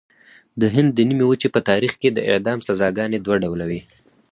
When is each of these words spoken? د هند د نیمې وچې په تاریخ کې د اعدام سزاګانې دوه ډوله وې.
د 0.61 0.63
هند 0.75 0.89
د 0.93 0.99
نیمې 1.09 1.25
وچې 1.27 1.47
په 1.55 1.59
تاریخ 1.69 1.93
کې 2.01 2.09
د 2.11 2.19
اعدام 2.29 2.59
سزاګانې 2.67 3.19
دوه 3.21 3.37
ډوله 3.43 3.65
وې. 3.69 3.81